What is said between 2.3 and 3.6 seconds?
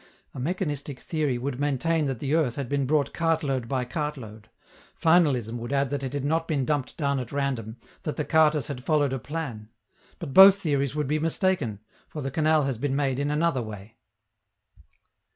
earth had been brought cart